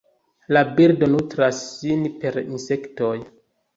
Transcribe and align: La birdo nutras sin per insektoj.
La 0.55 0.61
birdo 0.77 1.09
nutras 1.11 1.59
sin 1.67 2.07
per 2.25 2.39
insektoj. 2.45 3.15